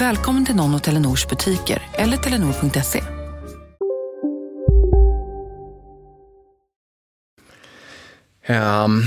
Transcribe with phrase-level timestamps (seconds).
[0.00, 3.00] Välkommen till någon av Telenors butiker eller telenor.se.
[8.48, 9.02] Um, ehm,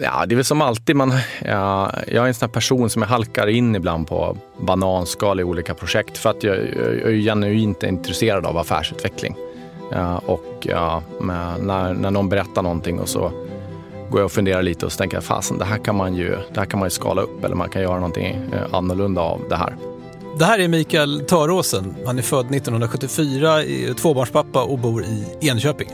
[0.00, 0.96] ja, det är väl som alltid.
[0.96, 1.12] Man,
[1.44, 5.44] ja, jag är en sån här person som jag halkar in ibland på bananskal i
[5.44, 9.36] olika projekt för att jag, jag är genuint intresserad av affärsutveckling.
[9.92, 13.32] Ja, och ja, när, när någon berättar någonting och så
[14.10, 16.30] går jag och funderar lite och så tänker jag fasen det här kan man ju,
[16.30, 19.40] det här kan man ju skala upp eller man kan göra någonting eh, annorlunda av
[19.48, 19.89] det här.
[20.40, 21.94] Det här är Mikael Töråsen.
[22.06, 25.88] Han är född 1974, är tvåbarnspappa och bor i Enköping.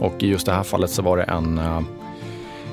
[0.00, 1.82] Och i just det här fallet så var det en, eh,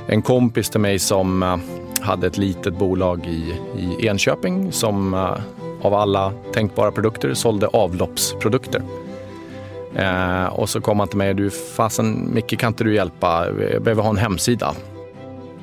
[0.07, 1.57] en kompis till mig som eh,
[2.01, 5.37] hade ett litet bolag i, i Enköping som eh,
[5.81, 8.81] av alla tänkbara produkter sålde avloppsprodukter.
[9.95, 13.45] Eh, och så kom han till mig och du, fasen Micke kan inte du hjälpa?
[13.71, 14.75] Jag behöver ha en hemsida.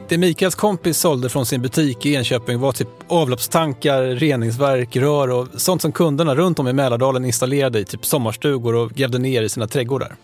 [0.09, 5.49] Det Mikaels kompis sålde från sin butik i Enköping var typ avloppstankar, reningsverk, rör och
[5.57, 9.49] sånt som kunderna runt om i Mälardalen installerade i typ sommarstugor och grävde ner i
[9.49, 10.17] sina trädgårdar.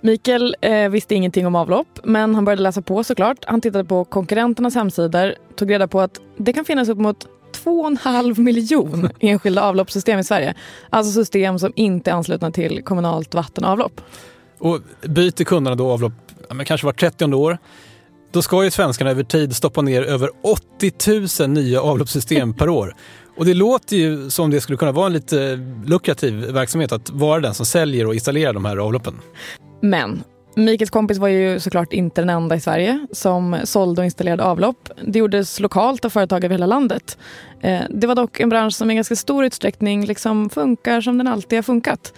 [0.00, 3.44] Mikael eh, visste ingenting om avlopp, men han började läsa på såklart.
[3.46, 7.26] Han tittade på konkurrenternas hemsidor, tog reda på att det kan finnas upp mot
[7.64, 10.54] 2,5 miljon enskilda avloppssystem i Sverige.
[10.90, 13.64] Alltså system som inte är anslutna till kommunalt vatten
[14.60, 16.12] och byter kunderna då avlopp
[16.48, 17.58] ja, kanske var 30 år,
[18.32, 22.94] då ska ju svenskarna över tid stoppa ner över 80 000 nya avloppssystem per år.
[23.36, 27.40] Och det låter ju som det skulle kunna vara en lite lukrativ verksamhet att vara
[27.40, 29.14] den som säljer och installerar de här avloppen.
[29.80, 30.22] Men
[30.54, 34.88] Mikaels kompis var ju såklart inte den enda i Sverige som sålde och installerade avlopp.
[35.06, 37.18] Det gjordes lokalt av företag över hela landet.
[37.60, 41.26] Eh, det var dock en bransch som i ganska stor utsträckning liksom funkar som den
[41.26, 42.12] alltid har funkat.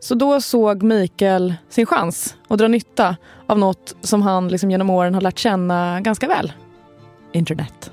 [0.00, 3.16] Så då såg Mikael sin chans att dra nytta
[3.46, 6.52] av något som han liksom genom åren har lärt känna ganska väl.
[7.32, 7.90] Internet.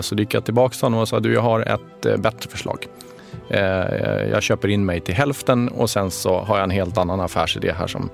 [0.00, 2.88] Så gick jag tillbaka till honom och sa du jag har ett eh, bättre förslag.
[3.48, 3.60] Eh,
[4.30, 7.72] jag köper in mig till hälften och sen så har jag en helt annan affärsidé
[7.72, 8.10] här som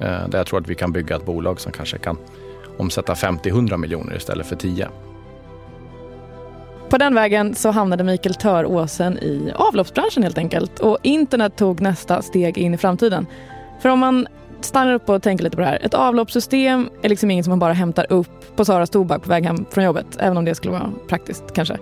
[0.00, 2.16] eh, där jag tror att vi kan bygga ett bolag som kanske kan
[2.78, 4.88] omsätta 50-100 miljoner istället för 10.
[6.94, 12.22] På den vägen så hamnade Mikael Töråsen i avloppsbranschen helt enkelt och internet tog nästa
[12.22, 13.26] steg in i framtiden.
[13.80, 14.26] För om man
[14.60, 15.78] stannar upp och tänker lite på det här.
[15.82, 19.44] Ett avloppssystem är liksom inget som man bara hämtar upp på Saras tobak på väg
[19.44, 21.78] hem från jobbet, även om det skulle vara praktiskt kanske.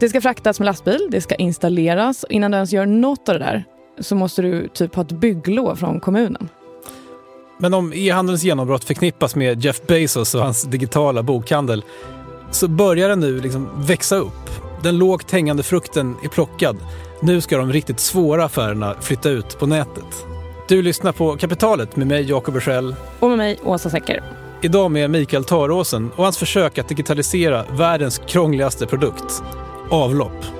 [0.00, 2.24] Det ska fraktas med lastbil, det ska installeras.
[2.28, 3.64] Innan du ens gör något av det där
[4.00, 6.48] så måste du typ ha ett bygglov från kommunen.
[7.58, 11.84] Men om e-handelns genombrott förknippas med Jeff Bezos och hans digitala bokhandel
[12.50, 14.50] så börjar den nu liksom växa upp.
[14.82, 16.76] Den lågt hängande frukten är plockad.
[17.22, 20.26] Nu ska de riktigt svåra affärerna flytta ut på nätet.
[20.68, 22.94] Du lyssnar på Kapitalet med mig Jakob Bursell.
[23.18, 24.22] Och med mig Åsa Secker.
[24.62, 29.42] Idag med Mikael Taråsen och hans försök att digitalisera världens krångligaste produkt,
[29.90, 30.59] avlopp.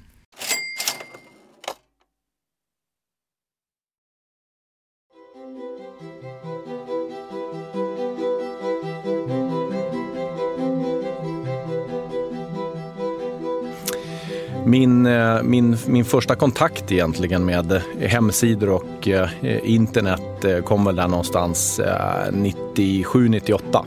[14.71, 19.29] Min, eh, min, min första kontakt egentligen med hemsidor och eh,
[19.63, 21.81] internet eh, kom väl där någonstans
[22.29, 23.85] 97-98.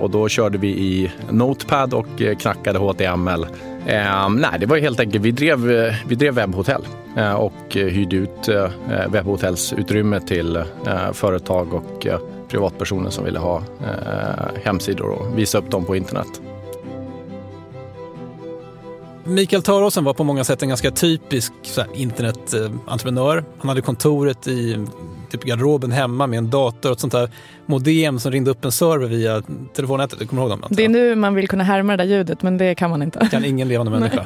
[0.00, 2.06] Och då körde vi i Notepad och
[2.40, 3.46] knackade HTML.
[4.30, 5.58] nej, det var helt enkelt, vi drev,
[6.08, 6.82] vi drev webbhotell
[7.36, 8.48] och hyrde ut
[9.08, 10.62] webbhotellsutrymme till
[11.12, 12.06] företag och
[12.48, 13.62] privatpersoner som ville ha
[14.64, 16.40] hemsidor och visa upp dem på internet.
[19.28, 21.52] Mikael Taråsen var på många sätt en ganska typisk
[21.94, 23.44] internetentreprenör.
[23.58, 24.86] Han hade kontoret i
[25.30, 27.30] typ garderoben hemma med en dator och ett sånt där
[27.66, 29.42] modem som ringde upp en server via
[29.74, 30.18] telefonnätet.
[30.18, 30.62] Du kommer ihåg dem?
[30.70, 33.28] Det är nu man vill kunna härma det där ljudet, men det kan man inte.
[33.30, 34.24] kan ingen levande människa.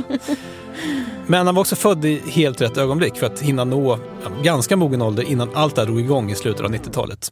[1.27, 3.99] Men han var också född i helt rätt ögonblick för att hinna nå
[4.43, 7.31] ganska mogen ålder innan allt det här drog igång i slutet av 90-talet.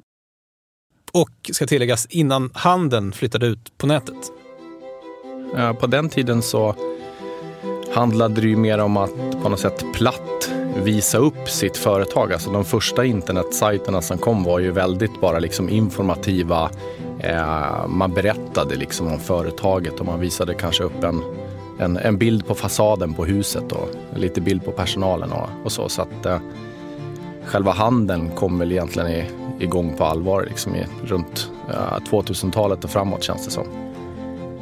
[1.12, 4.32] Och ska tilläggas innan handeln flyttade ut på nätet.
[5.80, 6.74] På den tiden så
[7.92, 10.50] handlade det ju mer om att på något sätt platt
[10.84, 12.32] visa upp sitt företag.
[12.32, 16.70] Alltså de första internetsajterna som kom var ju väldigt bara liksom informativa.
[17.18, 21.22] Eh, man berättade liksom om företaget och man visade kanske upp en,
[21.78, 25.88] en, en, bild på fasaden på huset och lite bild på personalen och, och så.
[25.88, 26.38] Så att eh,
[27.44, 29.24] själva handeln kom väl egentligen i,
[29.58, 33.89] igång på allvar liksom i, runt eh, 2000-talet och framåt känns det som.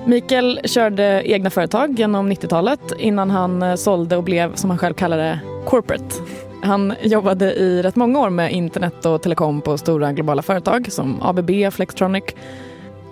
[0.08, 4.94] Mikael körde egna företag genom 90-talet innan han eh, sålde och blev, som han själv
[4.94, 6.14] kallade det, corporate.
[6.62, 11.22] Han jobbade i rätt många år med internet och telekom på stora globala företag som
[11.22, 12.24] ABB, Flextronic.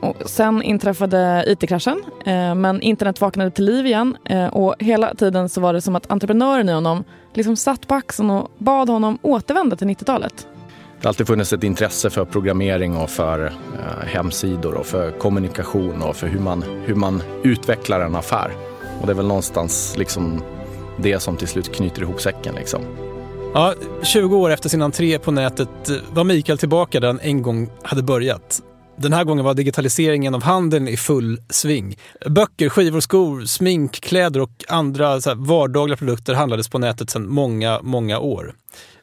[0.01, 5.49] Och sen inträffade IT-kraschen, eh, men internet vaknade till liv igen eh, och hela tiden
[5.49, 7.05] så var det som att entreprenören i honom
[7.35, 10.47] liksom satt på axeln och bad honom återvända till 90-talet.
[11.07, 16.03] Det har alltid funnits ett intresse för programmering och för eh, hemsidor och för kommunikation
[16.03, 18.51] och för hur man, hur man utvecklar en affär.
[19.01, 20.43] Och det är väl någonstans liksom
[20.97, 22.55] det som till slut knyter ihop säcken.
[22.55, 22.81] Liksom.
[23.55, 25.69] Ja, 20 år efter sin entré på nätet
[26.13, 28.63] var Mikael tillbaka där han en gång hade börjat.
[28.99, 31.97] Den här gången var digitaliseringen av handeln i full sving.
[32.27, 37.81] Böcker, skivor, skor, smink, kläder och andra så vardagliga produkter handlades på nätet sedan många,
[37.83, 38.55] många år.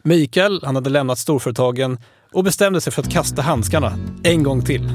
[0.04, 1.98] Mikael, han hade lämnat storföretagen
[2.32, 3.94] och bestämde sig för att kasta handskarna
[4.24, 4.90] en gång till.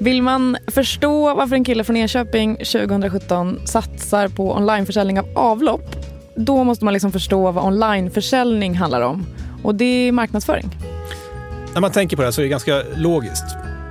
[0.00, 5.96] Vill man förstå varför en kille från Enköping 2017 satsar på onlineförsäljning av avlopp,
[6.34, 9.26] då måste man liksom förstå vad onlineförsäljning handlar om.
[9.62, 10.76] Och det är marknadsföring.
[11.74, 13.44] När man tänker på det här så är det ganska logiskt.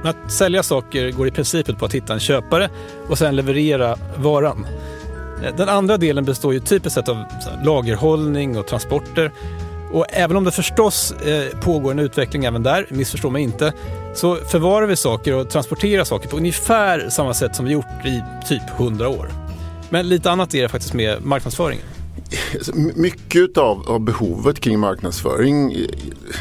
[0.03, 2.69] Att sälja saker går i princip ut på att hitta en köpare
[3.09, 4.67] och sen leverera varan.
[5.57, 7.23] Den andra delen består ju typiskt sett av
[7.63, 9.31] lagerhållning och transporter.
[9.91, 13.73] Och även om det förstås eh, pågår en utveckling även där, missförstå mig inte,
[14.19, 18.23] så förvarar vi saker och transporterar saker på ungefär samma sätt som vi gjort i
[18.47, 19.31] typ 100 år.
[19.89, 21.83] Men lite annat är det faktiskt med marknadsföringen.
[22.95, 25.75] Mycket av, av, behovet kring marknadsföring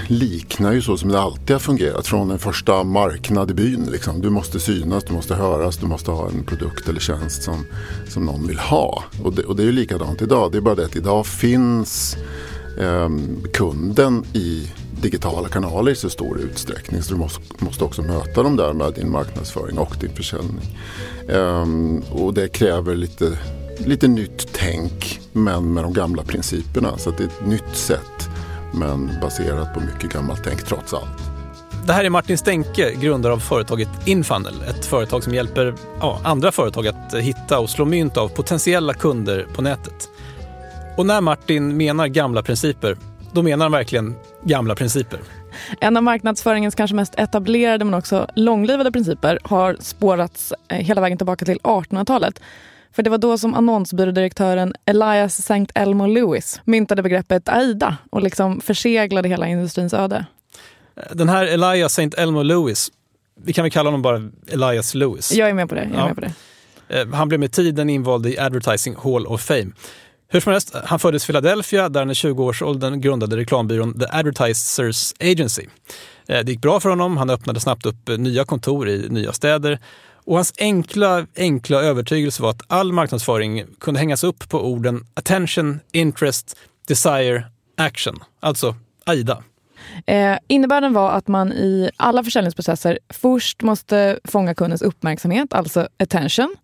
[0.07, 3.89] liknar ju så som det alltid har fungerat från en första marknad i byn.
[3.93, 4.21] Liksom.
[4.21, 7.67] Du måste synas, du måste höras, du måste ha en produkt eller tjänst som,
[8.09, 9.05] som någon vill ha.
[9.25, 10.53] Och det, och det är ju likadant idag.
[10.53, 12.17] Det är bara det att idag finns
[12.79, 13.09] eh,
[13.53, 17.03] kunden i digitala kanaler i så stor utsträckning.
[17.03, 20.79] Så du måste, måste också möta dem där med din marknadsföring och din försäljning.
[21.29, 23.39] Ehm, och det kräver lite
[23.79, 26.99] lite nytt tänk men med de gamla principerna.
[26.99, 28.29] Så det är ett nytt sätt
[28.75, 31.23] men baserat på mycket gammalt tänk trots allt.
[31.87, 34.55] Det här är Martin Stenke, grundare av företaget Infunnel.
[34.69, 39.47] Ett företag som hjälper ja, andra företag att hitta och slå mynt av potentiella kunder
[39.55, 40.09] på nätet.
[40.97, 42.97] Och när Martin menar gamla principer,
[43.33, 45.21] då menar han verkligen gamla principer.
[45.81, 51.19] En av marknadsföringens kanske mest etablerade men också långlivade principer har spårats eh, hela vägen
[51.19, 52.41] tillbaka till 1800-talet.
[52.93, 55.67] För det var då som annonsbyrådirektören Elias St.
[55.75, 60.25] Elmo Lewis myntade begreppet AIDA och liksom förseglade hela industrins öde.
[61.13, 62.23] Den här Elias St.
[62.23, 62.91] Elmo Lewis,
[63.45, 65.33] vi kan väl kalla honom bara Elias Lewis.
[65.33, 65.81] Jag är med på det.
[65.85, 66.07] Jag är Ja.
[66.07, 66.33] med på det.
[67.01, 69.67] Eh, Han blev med tiden invald i Advertising Hall of Fame.
[70.31, 75.15] Hur som helst, han föddes i Philadelphia där han i 20-årsåldern grundade reklambyrån The Advertisers
[75.21, 75.67] Agency.
[76.27, 79.33] Eh, det gick bra för honom, han öppnade snabbt upp eh, nya kontor i nya
[79.33, 79.79] städer
[80.25, 85.81] och hans enkla, enkla övertygelse var att all marknadsföring kunde hängas upp på orden attention,
[85.93, 86.57] interest,
[86.89, 87.45] desire,
[87.77, 88.19] action.
[88.41, 89.43] Alltså AIDA.
[90.07, 96.57] Eh, innebörden var att man i alla försäljningsprocesser först måste fånga kundens uppmärksamhet, alltså attention.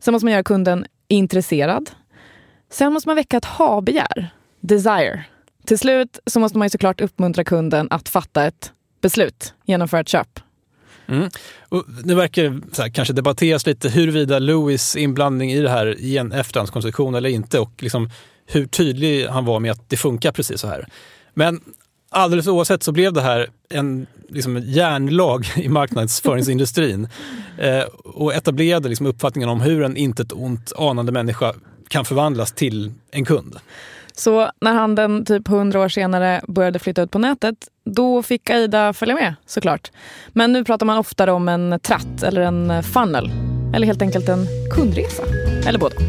[0.00, 1.90] Sen måste man göra kunden intresserad.
[2.70, 5.24] Sen måste man väcka ett ha-begär, desire.
[5.66, 10.08] Till slut så måste man ju såklart uppmuntra kunden att fatta ett beslut, genomföra ett
[10.08, 10.40] köp.
[11.06, 11.28] Mm.
[11.68, 16.18] Och det verkar så här, kanske debatteras lite huruvida Lewis inblandning i det här i
[16.18, 18.10] en efterhandskonstruktion eller inte och liksom
[18.46, 20.88] hur tydlig han var med att det funkar precis så här.
[21.34, 21.60] Men
[22.10, 27.08] alldeles oavsett så blev det här en liksom, järnlag i marknadsföringsindustrin
[27.58, 31.54] eh, och etablerade liksom, uppfattningen om hur en intet ont anande människa
[31.94, 33.56] kan förvandlas till en kund.
[34.12, 38.92] Så när handeln typ 100 år senare började flytta ut på nätet, då fick Aida
[38.92, 39.90] följa med såklart.
[40.28, 43.30] Men nu pratar man oftare om en tratt eller en funnel.
[43.74, 45.22] Eller helt enkelt en kundresa.
[45.66, 46.02] Eller både och.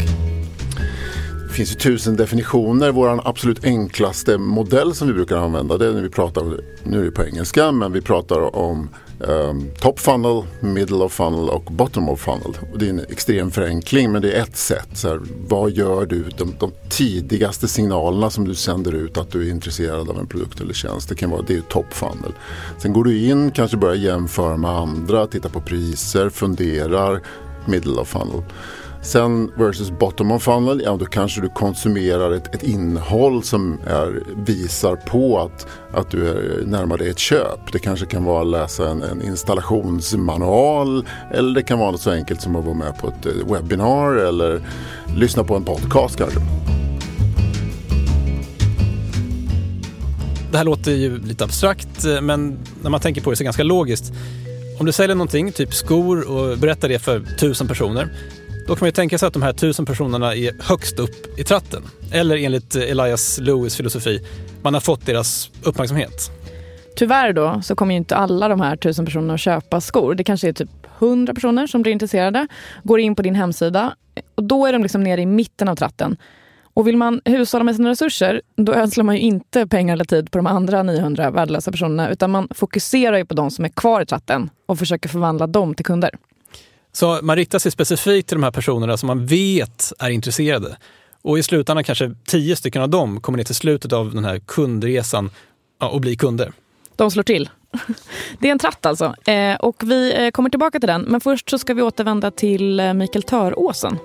[1.48, 2.92] Det finns ju tusen definitioner.
[2.92, 6.44] Vår absolut enklaste modell som vi brukar använda det är när vi pratar,
[6.84, 11.50] nu är det på engelska, men vi pratar om um, top funnel, middle of funnel
[11.50, 12.57] och bottom of funnel.
[12.74, 14.88] Och det är en extrem förenkling men det är ett sätt.
[14.93, 16.24] Så här, vad gör du?
[16.38, 20.62] De, de tidigaste signalerna som du sänder ut att du är intresserad av en produkt
[20.62, 21.10] eller tjänst.
[21.10, 22.34] Det kan vara, det är ju top funnel.
[22.77, 27.22] Sen går du in, kanske börjar jämföra med andra, titta på priser, funderar,
[27.65, 28.43] middle of funnel.
[29.06, 34.24] Sen versus bottom of funnel, ja då kanske du konsumerar ett, ett innehåll som är,
[34.46, 37.72] visar på att, att du är närmare dig ett köp.
[37.72, 42.12] Det kanske kan vara att läsa en, en installationsmanual eller det kan vara något så
[42.12, 44.62] enkelt som att vara med på ett eh, webbinar eller
[45.18, 46.40] lyssna på en podcast kanske.
[50.52, 53.44] Det här låter ju lite abstrakt, eh, men när man tänker på det så är
[53.44, 54.14] det ganska logiskt.
[54.80, 58.10] Om du säljer någonting, typ skor, och berättar det för tusen personer,
[58.67, 61.43] då kan man ju tänka sig att de här tusen personerna är högst upp i
[61.43, 61.84] tratten.
[62.12, 64.19] Eller enligt Elias Lewis filosofi,
[64.62, 66.31] man har fått deras uppmärksamhet.
[66.95, 70.15] Tyvärr då så kommer ju inte alla de här tusen personerna att köpa skor.
[70.15, 70.69] Det kanske är typ
[71.00, 72.48] 100 personer som blir intresserade,
[72.84, 73.95] går in på din hemsida
[74.36, 76.17] och då är de liksom nere i mitten av tratten.
[76.74, 80.31] Och vill man hushålla med sina resurser, då ödslar man ju inte pengar eller tid
[80.31, 84.01] på de andra 900 värdelösa personerna, utan man fokuserar ju på de som är kvar
[84.01, 86.12] i tratten och försöker förvandla dem till kunder.
[86.96, 90.78] Så man riktar sig specifikt till de här personerna som man vet är intresserade.
[91.22, 94.40] Och i slutändan kanske tio stycken av dem kommer ner till slutet av den här
[94.40, 95.30] kundresan
[95.80, 96.52] ja, och blir kunder.
[96.96, 97.50] De slår till.
[98.40, 99.16] Det är en tratt alltså.
[99.25, 101.02] Eh, och vi eh, kommer tillbaka till den.
[101.02, 103.98] Men först så ska vi återvända till eh, Mikael Töråsen.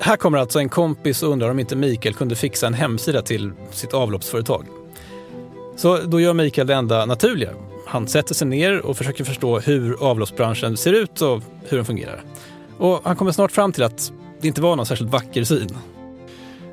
[0.00, 3.52] Här kommer alltså en kompis och undrar om inte Mikael kunde fixa en hemsida till
[3.72, 4.79] sitt avloppsföretag.
[5.80, 7.50] Så då gör Mikael det enda naturliga.
[7.86, 12.22] Han sätter sig ner och försöker förstå hur avloppsbranschen ser ut och hur den fungerar.
[12.78, 15.68] Och han kommer snart fram till att det inte var någon särskilt vacker syn.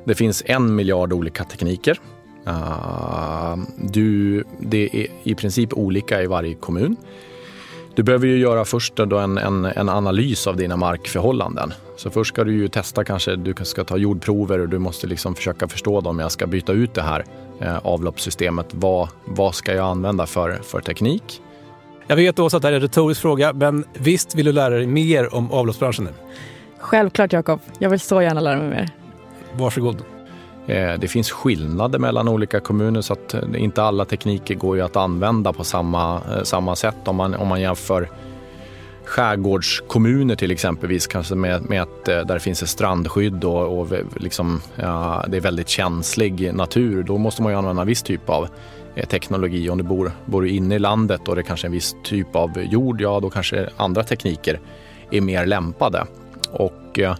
[0.05, 1.99] Det finns en miljard olika tekniker.
[2.47, 6.95] Uh, du, det är i princip olika i varje kommun.
[7.95, 11.73] Du behöver ju göra först då en, en, en analys av dina markförhållanden.
[11.97, 15.35] Så först ska du ju testa kanske, du ska ta jordprover och du måste liksom
[15.35, 16.19] försöka förstå dem.
[16.19, 17.25] Jag ska byta ut det här
[17.83, 18.67] avloppssystemet.
[18.71, 21.41] Vad, vad ska jag använda för, för teknik?
[22.07, 24.75] Jag vet Åsa att det här är en retorisk fråga, men visst vill du lära
[24.75, 26.11] dig mer om avloppsbranschen nu?
[26.79, 28.89] Självklart Jakob, jag vill så gärna lära mig mer.
[29.53, 30.03] Varsågod.
[30.67, 34.83] Eh, det finns skillnader mellan olika kommuner så att eh, inte alla tekniker går ju
[34.83, 37.07] att använda på samma, eh, samma sätt.
[37.07, 38.09] Om man, om man jämför
[39.07, 43.87] skärgårdskommuner till exempelvis, kanske med, med att eh, där det finns ett strandskydd och, och
[44.15, 48.29] liksom, ja, det är väldigt känslig natur, då måste man ju använda en viss typ
[48.29, 48.47] av
[48.95, 49.69] eh, teknologi.
[49.69, 52.35] Om du bor, bor inne i landet och det är kanske är en viss typ
[52.35, 54.59] av jord, ja då kanske andra tekniker
[55.11, 56.05] är mer lämpade.
[56.51, 57.15] Och eh,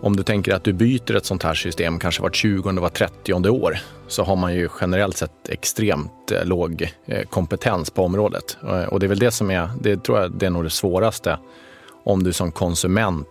[0.00, 3.50] om du tänker att du byter ett sånt här system kanske vart 20 var 30
[3.50, 3.78] år
[4.12, 8.56] så har man ju generellt sett extremt eh, låg eh, kompetens på området.
[8.62, 10.70] Eh, och det är väl det som är, det tror jag det är nog det
[10.70, 11.38] svåraste
[12.04, 13.28] om du som konsument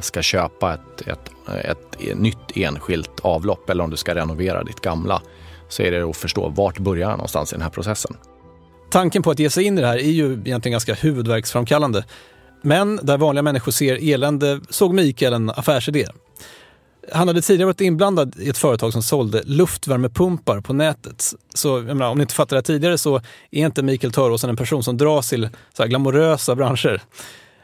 [0.00, 1.30] ska köpa ett, ett,
[1.64, 5.22] ett nytt enskilt avlopp eller om du ska renovera ditt gamla
[5.68, 8.16] så är det att förstå vart börjar jag någonstans i den här processen.
[8.90, 12.04] Tanken på att ge sig in i det här är ju egentligen ganska huvudvärksframkallande.
[12.62, 16.06] Men där vanliga människor ser elände såg Mikael en affärsidé.
[17.12, 21.34] Han hade tidigare varit inblandad i ett företag som sålde luftvärmepumpar på nätet.
[21.54, 23.16] Så menar, om ni inte fattade det tidigare så
[23.50, 27.02] är inte Mikael Töråsen en person som dras till så här glamorösa branscher.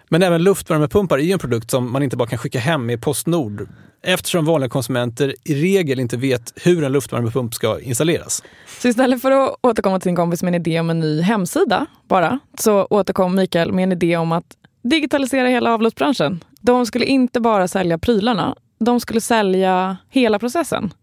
[0.09, 3.03] Men även luftvärmepumpar är ju en produkt som man inte bara kan skicka hem med
[3.03, 3.69] Postnord
[4.03, 8.43] eftersom vanliga konsumenter i regel inte vet hur en luftvärmepump ska installeras.
[8.81, 11.87] Så istället för att återkomma till sin kompis med en idé om en ny hemsida
[12.09, 14.45] bara, så återkom Mikael med en idé om att
[14.83, 16.45] digitalisera hela avloppsbranschen.
[16.61, 20.95] De skulle inte bara sälja prylarna, de skulle sälja hela processen.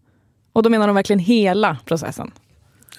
[0.52, 2.30] Och då menar de verkligen hela processen.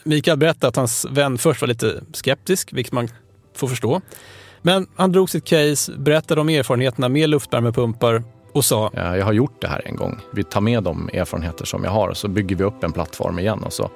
[0.04, 3.08] Mikael berättade att hans vän först var lite skeptisk, vilket man
[3.56, 4.02] får förstå.
[4.62, 9.62] Men han drog sitt case, berättade om erfarenheterna med luftvärmepumpar och sa Jag har gjort
[9.62, 10.20] det här en gång.
[10.34, 13.40] Vi tar med de erfarenheter som jag har och så bygger vi upp en plattform
[13.40, 13.90] igen och så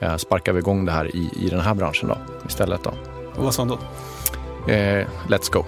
[0.00, 2.84] eh, sparkar vi igång det här i, i den här branschen då, istället.
[2.84, 2.90] Då.
[3.36, 3.78] Och vad sa han då?
[4.72, 5.64] Eh, let's go.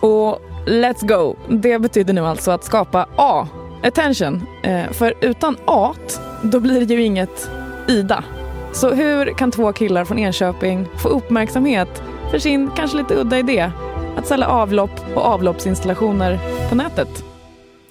[0.00, 3.48] Och let's go, det betyder nu alltså att skapa A,
[3.84, 4.46] attention.
[4.62, 5.94] Eh, för utan A,
[6.42, 7.50] då blir det ju inget
[7.88, 8.24] Ida.
[8.72, 13.70] Så hur kan två killar från Enköping få uppmärksamhet för sin kanske lite udda idé
[14.16, 16.38] att sälja avlopp och avloppsinstallationer
[16.68, 17.24] på nätet?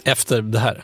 [0.04, 0.84] Efter det här.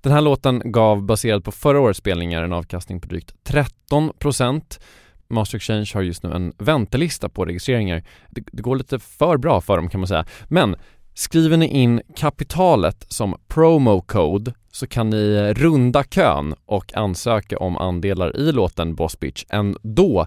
[0.00, 3.34] Den här låten gav, baserat på förra årets spelningar, en avkastning på drygt
[3.90, 4.80] 13%
[5.30, 8.02] Master Exchange har just nu en väntelista på registreringar.
[8.30, 10.26] Det, det, går lite för bra för dem kan man säga.
[10.48, 10.76] Men
[11.14, 17.76] skriver ni in kapitalet som promo code så kan ni runda kön och ansöka om
[17.76, 20.26] andelar i låten Boss Bitch ändå.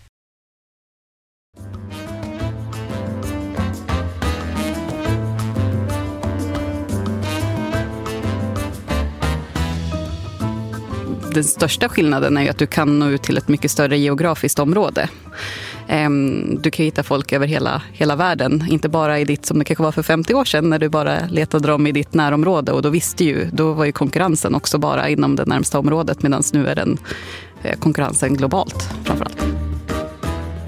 [11.33, 14.59] Den största skillnaden är ju att du kan nå ut till ett mycket större geografiskt
[14.59, 15.09] område.
[15.87, 19.65] Ehm, du kan hitta folk över hela, hela världen, inte bara i ditt, som det
[19.65, 22.71] kanske var för 50 år sedan, när du bara letade dem i ditt närområde.
[22.71, 26.43] Och då visste ju, då var ju konkurrensen också bara inom det närmsta området, medan
[26.53, 26.97] nu är den
[27.63, 29.41] eh, konkurrensen globalt framförallt.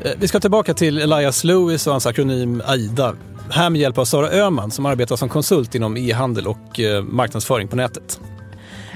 [0.03, 3.15] Eh, vi ska tillbaka till Elias Lewis och hans akronym AIDA.
[3.49, 7.67] Här med hjälp av Sara Öhman som arbetar som konsult inom e-handel och eh, marknadsföring
[7.67, 8.19] på nätet.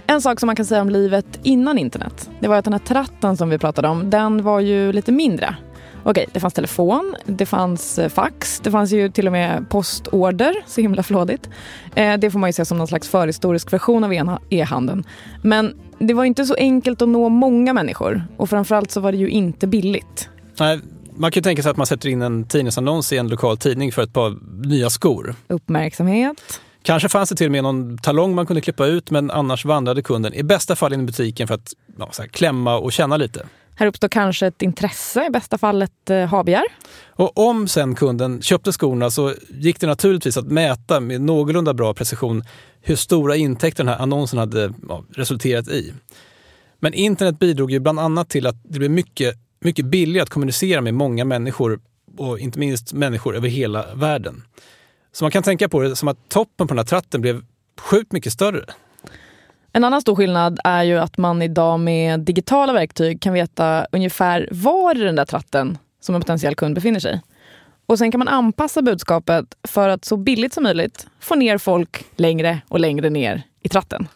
[0.10, 2.80] En sak som man kan säga om livet innan internet, det var att den här
[2.80, 5.56] tratten som vi pratade om, den var ju lite mindre.
[6.04, 10.56] Okej, det fanns telefon, det fanns eh, fax, det fanns ju till och med postorder,
[10.66, 11.50] så himla flådigt.
[11.96, 15.04] Eh, det får man ju se som någon slags förhistorisk version av e-handeln.
[15.42, 19.18] Men det var inte så enkelt att nå många människor och framförallt så var det
[19.18, 20.30] ju inte billigt.
[20.60, 20.80] Nej,
[21.16, 23.92] man kan ju tänka sig att man sätter in en tidningsannons i en lokal tidning
[23.92, 25.36] för ett par nya skor.
[25.48, 26.62] Uppmärksamhet.
[26.88, 30.02] Kanske fanns det till och med någon talong man kunde klippa ut men annars vandrade
[30.02, 33.46] kunden i bästa fall in i butiken för att ja, här, klämma och känna lite.
[33.76, 36.64] Här uppstår kanske ett intresse, i bästa fall ett eh, habegär.
[37.08, 41.94] Och om sen kunden köpte skorna så gick det naturligtvis att mäta med någorlunda bra
[41.94, 42.44] precision
[42.82, 45.94] hur stora intäkter den här annonsen hade ja, resulterat i.
[46.80, 50.82] Men internet bidrog ju bland annat till att det blev mycket, mycket billigare att kommunicera
[50.82, 51.80] med många människor
[52.18, 54.44] och inte minst människor över hela världen.
[55.12, 57.42] Så man kan tänka på det som att toppen på den här tratten blev
[57.80, 58.66] sjukt mycket större.
[59.74, 64.48] En annan stor skillnad är ju att man idag med digitala verktyg kan veta ungefär
[64.52, 67.22] var i den där tratten som en potentiell kund befinner sig.
[67.86, 72.06] Och sen kan man anpassa budskapet för att så billigt som möjligt få ner folk
[72.16, 74.08] längre och längre ner i tratten.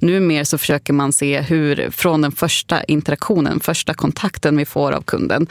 [0.00, 5.02] Numer så försöker man se hur, från den första interaktionen, första kontakten vi får av
[5.02, 5.46] kunden,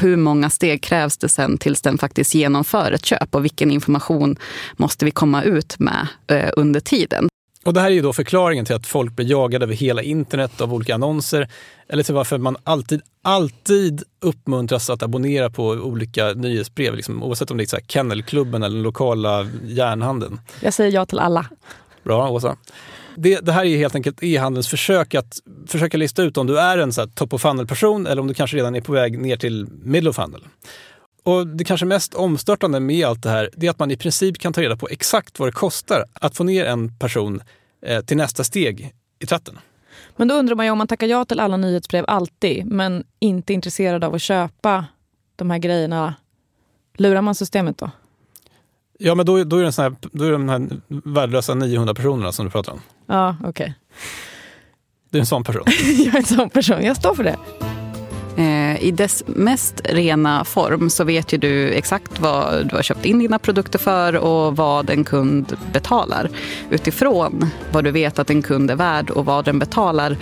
[0.00, 4.36] hur många steg krävs det sen tills den faktiskt genomför ett köp och vilken information
[4.76, 7.28] måste vi komma ut med eh, under tiden.
[7.64, 10.60] Och det här är ju då förklaringen till att folk blir jagade över hela internet
[10.60, 11.48] av olika annonser.
[11.88, 16.94] Eller till varför man alltid, alltid uppmuntras att abonnera på olika nyhetsbrev.
[16.94, 20.40] Liksom, oavsett om det är så här Kennelklubben eller den lokala järnhandeln.
[20.60, 21.46] Jag säger ja till alla.
[22.04, 22.56] Bra, Åsa.
[23.16, 26.78] Det, det här är helt enkelt e-handelns försök att försöka lista ut om du är
[26.78, 29.66] en så top of funnel-person eller om du kanske redan är på väg ner till
[29.82, 30.44] middle of funnel.
[31.24, 34.52] Och det kanske mest omstörtande med allt det här är att man i princip kan
[34.52, 37.42] ta reda på exakt vad det kostar att få ner en person
[37.86, 39.58] eh, till nästa steg i tratten.
[40.16, 43.52] Men då undrar man ju om man tackar ja till alla nyhetsbrev alltid men inte
[43.52, 44.86] är intresserad av att köpa
[45.36, 46.14] de här grejerna.
[46.96, 47.90] Lurar man systemet då?
[48.98, 51.94] Ja, men då, då, är det sån här, då är det de här värdelösa 900
[51.94, 52.80] personerna som du pratar om.
[53.06, 53.48] Ja, okej.
[53.48, 53.72] Okay.
[55.10, 55.62] Du är en sån person?
[55.98, 56.84] jag är en sån person.
[56.84, 57.36] Jag står för det.
[58.36, 63.04] Eh, I dess mest rena form så vet ju du exakt vad du har köpt
[63.04, 66.30] in dina produkter för och vad en kund betalar.
[66.70, 70.16] Utifrån vad du vet att en kund är värd och vad den betalar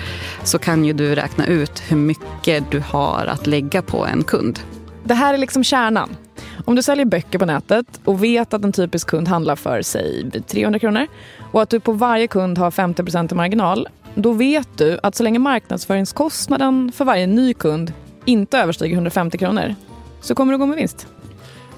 [0.45, 4.61] så kan ju du räkna ut hur mycket du har att lägga på en kund.
[5.05, 6.17] Det här är liksom kärnan.
[6.65, 10.31] Om du säljer böcker på nätet och vet att en typisk kund handlar för säg
[10.47, 11.07] 300 kronor
[11.53, 15.23] och att du på varje kund har 50 i marginal då vet du att så
[15.23, 17.93] länge marknadsföringskostnaden för varje ny kund
[18.25, 19.75] inte överstiger 150 kronor
[20.21, 21.07] så kommer du gå med vinst.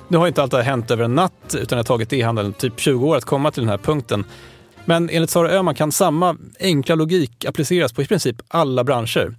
[0.09, 2.53] Nu har inte allt det här hänt över en natt utan det har tagit e-handeln
[2.53, 4.25] typ 20 år att komma till den här punkten.
[4.85, 9.35] Men enligt Sara Öhman kan samma enkla logik appliceras på i princip alla branscher.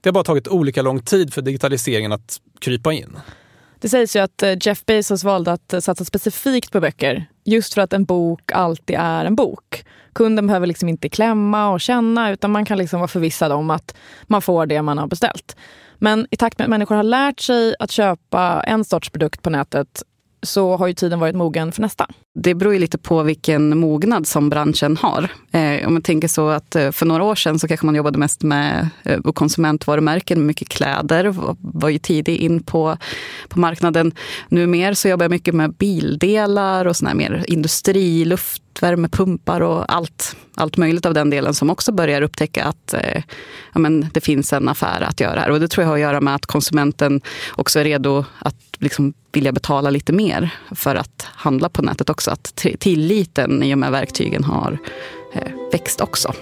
[0.00, 3.16] Det har bara tagit olika lång tid för digitaliseringen att krypa in.
[3.80, 7.74] Det sägs ju att eh, Jeff Bezos valde att eh, satsa specifikt på böcker just
[7.74, 9.84] för att en bok alltid är en bok.
[10.12, 13.96] Kunden behöver liksom inte klämma och känna utan man kan liksom vara förvissad om att
[14.22, 15.56] man får det man har beställt.
[15.98, 19.50] Men i takt med att människor har lärt sig att köpa en sorts produkt på
[19.50, 20.02] nätet
[20.42, 22.06] så har ju tiden varit mogen för nästa.
[22.42, 25.28] Det beror ju lite på vilken mognad som branschen har.
[25.52, 28.18] Eh, om man tänker så att eh, för några år sedan så kanske man jobbade
[28.18, 32.96] mest med eh, konsumentvarumärken, mycket kläder, var, var ju tidig in på,
[33.48, 34.12] på marknaden.
[34.48, 40.76] Numer så jobbar jag mycket med bildelar och såna mer industri, luftvärmepumpar och allt, allt
[40.76, 43.22] möjligt av den delen som också börjar upptäcka att eh,
[43.72, 45.50] ja, men det finns en affär att göra här.
[45.50, 47.20] Och det tror jag har att göra med att konsumenten
[47.56, 52.27] också är redo att liksom vilja betala lite mer för att handla på nätet också.
[52.28, 54.78] Att tilliten i och med verktygen har
[55.32, 56.32] eh, växt också.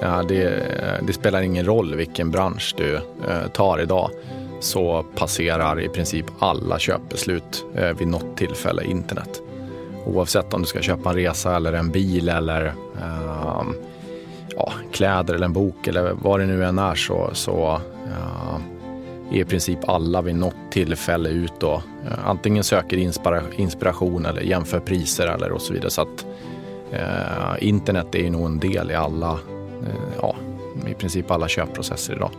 [0.00, 0.62] Ja, det,
[1.06, 4.10] det, spelar ingen roll vilken bransch du eh, tar idag
[4.60, 9.42] så passerar i princip alla köpbeslut eh, vid något tillfälle internet.
[10.06, 12.66] oavsett om du ska köpa en resa eller en bil eller
[12.98, 13.62] eh,
[14.56, 18.75] ja, kläder eller en bok eller vad det nu än är så, så eh, är
[19.30, 22.96] i princip alla vid något tillfälle ut och eh, antingen söker
[23.56, 25.90] inspiration eller jämför priser eller och så vidare.
[25.90, 26.26] Så att
[26.92, 29.32] eh, internet är ju nog en del i alla,
[29.82, 30.36] eh, ja,
[30.86, 32.30] i princip alla köpprocesser idag.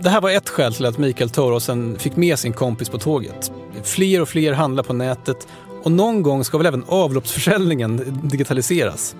[0.00, 3.52] Det här var ett skäl till att Mikael Torosen fick med sin kompis på tåget.
[3.82, 5.48] Fler och fler handlar på nätet
[5.82, 9.16] och någon gång ska väl även avloppsförsäljningen digitaliseras.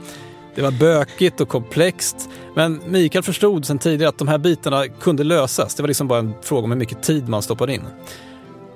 [0.58, 5.24] Det var bökigt och komplext, men Mikael förstod sedan tidigare att de här bitarna kunde
[5.24, 5.74] lösas.
[5.74, 7.82] Det var liksom bara en fråga om hur mycket tid man stoppade in.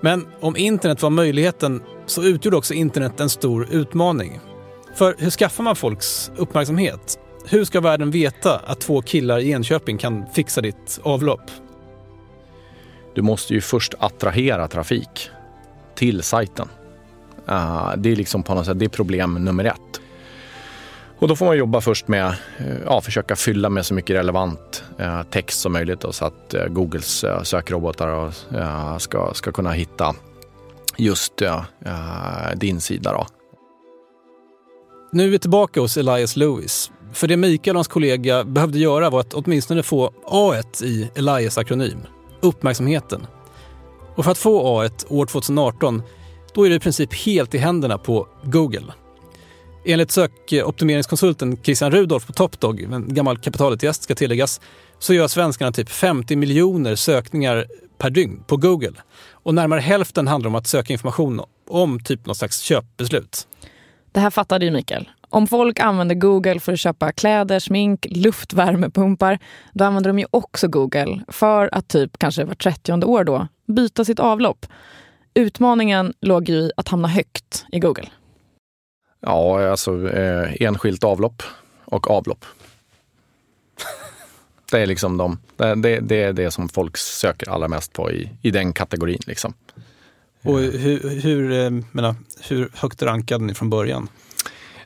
[0.01, 4.41] Men om internet var möjligheten så utgjorde också internet en stor utmaning.
[4.95, 7.19] För hur skaffar man folks uppmärksamhet?
[7.47, 11.51] Hur ska världen veta att två killar i Enköping kan fixa ditt avlopp?
[13.15, 15.31] Du måste ju först attrahera trafik
[15.95, 16.69] till sajten.
[17.47, 20.02] Ah, det är liksom på något sätt det är problem nummer ett.
[21.23, 22.37] Och då får man jobba först med att
[22.85, 26.67] ja, försöka fylla med så mycket relevant eh, text som möjligt då, så att eh,
[26.67, 28.33] Googles eh, sökrobotar
[28.99, 30.15] ska, ska kunna hitta
[30.97, 31.43] just
[32.57, 33.13] din sida.
[33.13, 33.27] Då.
[35.13, 36.91] Nu är vi tillbaka hos Elias Lewis.
[37.13, 41.59] För det Mikael och hans kollega behövde göra var att åtminstone få A1 i Elias
[41.59, 41.99] akronym,
[42.41, 43.27] uppmärksamheten.
[44.17, 46.03] Och för att få A1 år 2018,
[46.55, 48.93] då är det i princip helt i händerna på Google.
[49.85, 54.61] Enligt sökoptimeringskonsulten Christian Rudolf på Topdog, en gammal kapitalet-gäst ska tilläggas,
[54.99, 57.67] så gör svenskarna typ 50 miljoner sökningar
[57.99, 58.93] per dygn på Google.
[59.33, 63.47] Och närmare hälften handlar om att söka information om typ något slags köpbeslut.
[64.13, 65.09] Det här fattade ju Mikael.
[65.29, 69.39] Om folk använder Google för att köpa kläder, smink, luftvärmepumpar,
[69.73, 74.05] då använder de ju också Google för att typ kanske var 30 år då byta
[74.05, 74.67] sitt avlopp.
[75.35, 78.09] Utmaningen låg ju i att hamna högt i Google.
[79.27, 81.43] Ja, alltså eh, enskilt avlopp
[81.85, 82.45] och avlopp.
[84.71, 88.31] det är liksom de, det, det, är det som folk söker allra mest på i,
[88.43, 89.21] i den kategorin.
[89.27, 89.55] Liksom.
[90.43, 92.15] Och hur, hur, eh, menar,
[92.49, 94.09] hur högt rankade ni från början?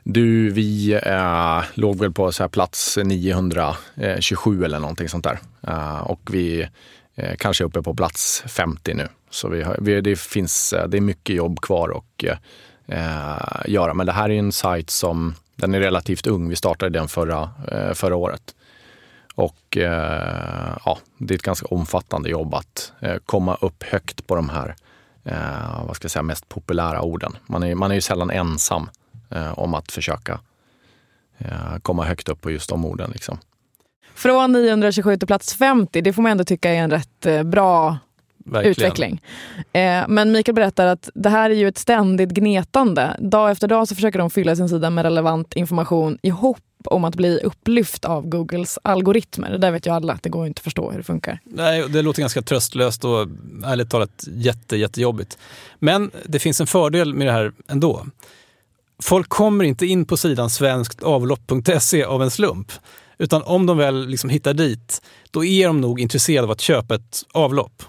[0.09, 5.39] Du, vi eh, låg väl på så här plats 927 eller någonting sånt där.
[5.67, 6.67] Eh, och vi
[7.15, 9.07] eh, kanske är uppe på plats 50 nu.
[9.29, 12.39] Så vi har, vi, det, finns, eh, det är mycket jobb kvar att
[12.87, 13.93] eh, göra.
[13.93, 16.49] Men det här är en sajt som den är relativt ung.
[16.49, 18.55] Vi startade den förra, eh, förra året.
[19.35, 24.35] Och eh, ja, det är ett ganska omfattande jobb att eh, komma upp högt på
[24.35, 24.75] de här
[25.23, 27.37] eh, vad ska jag säga, mest populära orden.
[27.45, 28.89] Man är, man är ju sällan ensam
[29.29, 30.39] eh, om att försöka
[31.37, 33.11] eh, komma högt upp på just de orden.
[33.11, 33.37] Liksom.
[34.13, 37.97] Från 927 till plats 50, det får man ändå tycka är en rätt bra
[38.51, 38.71] Verkligen.
[38.71, 39.21] utveckling.
[39.73, 43.17] Eh, men Mikael berättar att det här är ju ett ständigt gnetande.
[43.19, 47.03] Dag efter dag så försöker de fylla sin sida med relevant information i hopp om
[47.03, 49.51] att bli upplyft av Googles algoritmer.
[49.51, 51.39] Det där vet ju alla att det går inte att förstå hur det funkar.
[51.43, 53.27] Nej, det låter ganska tröstlöst och
[53.65, 55.37] ärligt talat jätte, jättejobbigt.
[55.79, 58.05] Men det finns en fördel med det här ändå
[58.99, 62.71] folk kommer inte in på sidan svensktavlopp.se av en slump.
[63.17, 66.95] Utan om de väl liksom hittar dit, då är de nog intresserade av att köpa
[66.95, 67.83] ett avlopp.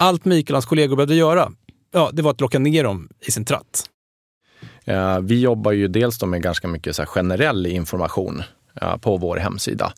[0.00, 1.52] Allt Mikael och hans kollegor behövde göra,
[1.92, 3.84] ja, det var att locka ner dem i sin tratt.
[4.84, 8.42] Eh, vi jobbar ju dels med ganska mycket så generell information
[8.80, 9.92] eh, på vår hemsida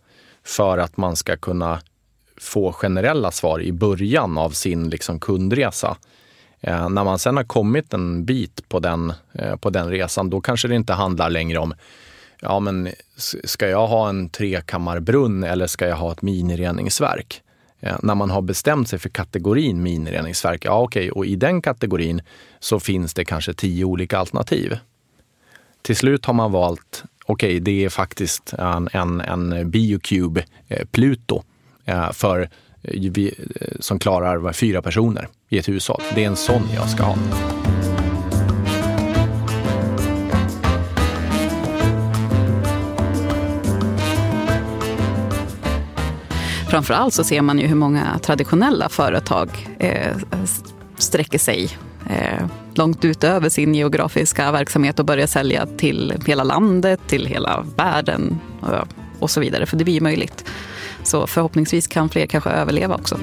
[0.44, 1.80] för att man ska kunna
[2.40, 5.96] få generella svar i början av sin liksom, kundresa.
[6.60, 10.40] Eh, när man sen har kommit en bit på den, eh, på den resan, då
[10.40, 11.74] kanske det inte handlar längre om
[12.40, 12.88] ja men
[13.44, 17.42] ska jag ha en trekammarbrunn eller ska jag ha ett minireningsverk?
[17.80, 21.62] Eh, när man har bestämt sig för kategorin minireningsverk, ja okej, okay, och i den
[21.62, 22.22] kategorin
[22.58, 24.78] så finns det kanske tio olika alternativ.
[25.82, 30.86] Till slut har man valt, okej, okay, det är faktiskt en, en, en Biocube eh,
[30.90, 31.42] Pluto
[31.84, 32.50] eh, för
[32.82, 33.32] eh, eh
[33.80, 36.02] som klarar fyra personer i ett hushåll.
[36.14, 37.16] Det är en sån jag ska ha.
[46.70, 50.16] Framförallt så ser man ju hur många traditionella företag eh,
[50.96, 51.68] sträcker sig
[52.10, 58.38] eh, långt utöver sin geografiska verksamhet och börjar sälja till hela landet, till hela världen
[58.60, 59.66] och, och så vidare.
[59.66, 60.44] För det blir ju möjligt.
[61.02, 63.18] Så förhoppningsvis kan fler kanske överleva också.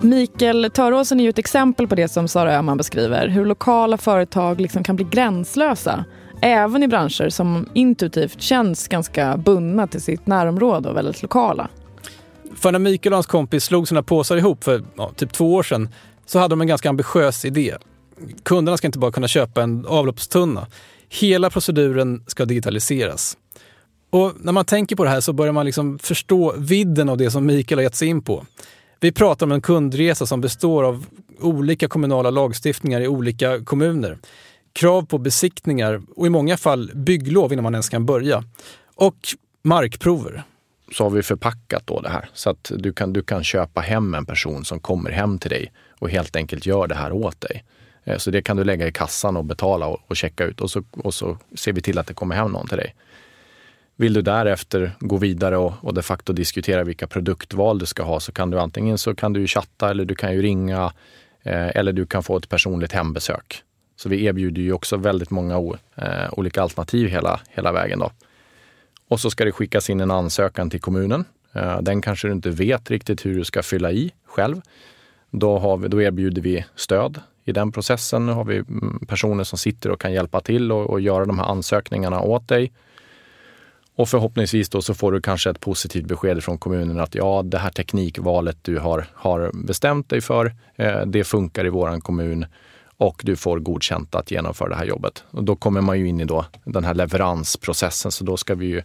[0.00, 3.28] Mikael Töråsen är ju ett exempel på det som Sara Öhman beskriver.
[3.28, 6.04] Hur lokala företag liksom kan bli gränslösa.
[6.42, 11.68] Även i branscher som intuitivt känns ganska bundna till sitt närområde och väldigt lokala.
[12.56, 15.62] För när Mikael och hans kompis slog sina påsar ihop för ja, typ två år
[15.62, 15.88] sedan
[16.26, 17.76] så hade de en ganska ambitiös idé.
[18.42, 20.66] Kunderna ska inte bara kunna köpa en avloppstunna.
[21.08, 23.36] Hela proceduren ska digitaliseras.
[24.10, 27.30] Och när man tänker på det här så börjar man liksom förstå vidden av det
[27.30, 28.46] som Mikael har gett sig in på.
[29.00, 31.06] Vi pratar om en kundresa som består av
[31.40, 34.18] olika kommunala lagstiftningar i olika kommuner.
[34.72, 38.44] Krav på besiktningar och i många fall bygglov innan man ens kan börja.
[38.94, 39.16] Och
[39.62, 40.42] markprover.
[40.92, 44.14] Så har vi förpackat då det här så att du kan, du kan köpa hem
[44.14, 47.64] en person som kommer hem till dig och helt enkelt gör det här åt dig.
[48.04, 50.70] Eh, så det kan du lägga i kassan och betala och, och checka ut och
[50.70, 52.94] så, och så ser vi till att det kommer hem någon till dig.
[53.96, 58.20] Vill du därefter gå vidare och, och de facto diskutera vilka produktval du ska ha
[58.20, 60.92] så kan du antingen så kan du chatta eller du kan ju ringa
[61.42, 63.62] eh, eller du kan få ett personligt hembesök.
[64.00, 67.98] Så vi erbjuder ju också väldigt många o, eh, olika alternativ hela, hela vägen.
[67.98, 68.10] Då.
[69.08, 71.24] Och så ska det skickas in en ansökan till kommunen.
[71.52, 74.60] Eh, den kanske du inte vet riktigt hur du ska fylla i själv.
[75.30, 78.26] Då, har vi, då erbjuder vi stöd i den processen.
[78.26, 81.38] Nu har vi mm, personer som sitter och kan hjälpa till och, och göra de
[81.38, 82.72] här ansökningarna åt dig.
[83.94, 87.58] Och förhoppningsvis då så får du kanske ett positivt besked från kommunen att ja, det
[87.58, 92.46] här teknikvalet du har, har bestämt dig för, eh, det funkar i våran kommun
[93.00, 95.24] och du får godkänt att genomföra det här jobbet.
[95.30, 98.66] Och då kommer man ju in i då den här leveransprocessen, så då ska vi
[98.66, 98.82] ju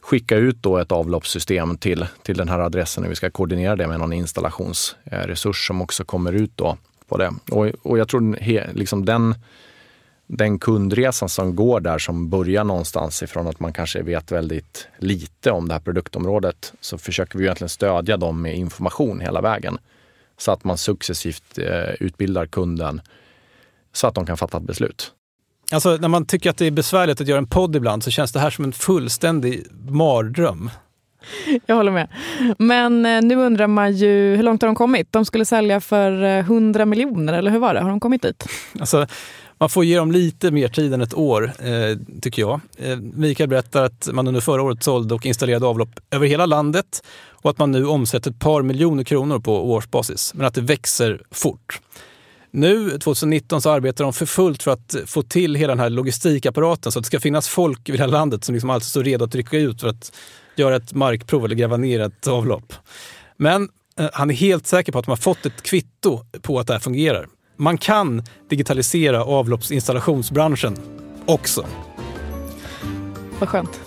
[0.00, 3.86] skicka ut då ett avloppssystem till, till den här adressen och vi ska koordinera det
[3.86, 6.76] med någon installationsresurs som också kommer ut då
[7.08, 7.32] på det.
[7.50, 9.34] Och, och jag tror he, liksom den
[10.26, 15.50] den kundresan som går där som börjar någonstans ifrån att man kanske vet väldigt lite
[15.50, 19.78] om det här produktområdet så försöker vi egentligen stödja dem med information hela vägen.
[20.42, 23.00] Så att man successivt eh, utbildar kunden
[23.92, 25.12] så att de kan fatta ett beslut.
[25.72, 28.32] Alltså när man tycker att det är besvärligt att göra en podd ibland så känns
[28.32, 30.70] det här som en fullständig mardröm.
[31.66, 32.08] Jag håller med.
[32.58, 35.12] Men eh, nu undrar man ju hur långt har de kommit?
[35.12, 37.80] De skulle sälja för 100 eh, miljoner, eller hur var det?
[37.80, 38.46] Har de kommit dit?
[38.80, 39.06] Alltså,
[39.62, 42.60] man får ge dem lite mer tid än ett år, eh, tycker jag.
[42.78, 47.04] Eh, Mikael berättar att man under förra året sålde och installerade avlopp över hela landet
[47.30, 51.22] och att man nu omsätter ett par miljoner kronor på årsbasis, men att det växer
[51.30, 51.80] fort.
[52.50, 56.92] Nu, 2019, så arbetar de för fullt för att få till hela den här logistikapparaten
[56.92, 59.34] så att det ska finnas folk i hela landet som liksom alltid står redo att
[59.34, 60.12] rycka ut för att
[60.56, 62.72] göra ett markprov eller gräva ner ett avlopp.
[63.36, 66.66] Men eh, han är helt säker på att de har fått ett kvitto på att
[66.66, 67.28] det här fungerar.
[67.62, 70.76] Man kan digitalisera avloppsinstallationsbranschen
[71.26, 71.66] också.
[73.38, 73.80] Vad skönt.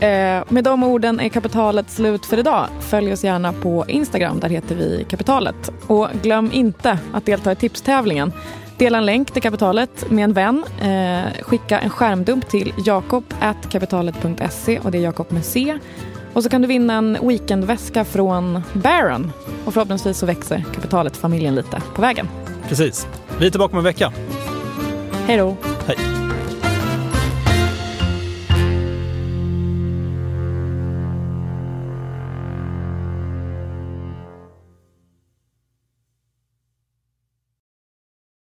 [0.00, 2.68] Eh, med de orden är kapitalet slut för idag.
[2.80, 5.72] Följ oss gärna på Instagram, där heter vi Kapitalet.
[5.86, 8.32] Och glöm inte att delta i tipstävlingen.
[8.78, 10.64] Dela en länk till kapitalet med en vän.
[10.80, 15.78] Eh, skicka en skärmdump till jakob.kapitalet.se och det är Jakob med C.
[16.32, 19.32] Och så kan du vinna en weekendväska från Baron.
[19.64, 22.28] Och förhoppningsvis så växer kapitalet familjen lite på vägen.
[22.68, 23.06] Precis.
[23.38, 24.12] Vi är tillbaka om en vecka.
[25.26, 25.56] Hej då.
[25.86, 26.23] Hej.